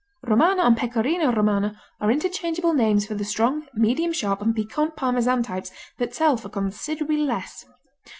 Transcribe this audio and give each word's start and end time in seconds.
Romano 0.23 0.63
and 0.63 0.75
Pecorino 0.75 1.31
Romano 1.31 1.73
are 1.99 2.09
interchangeable 2.09 2.73
names 2.73 3.05
for 3.05 3.13
the 3.13 3.23
strong, 3.23 3.67
medium 3.75 4.11
sharp 4.11 4.41
and 4.41 4.55
piquant 4.55 4.95
Parmesan 4.95 5.43
types 5.43 5.69
that 5.99 6.15
sell 6.15 6.37
for 6.37 6.49
considerably 6.49 7.17
less. 7.17 7.65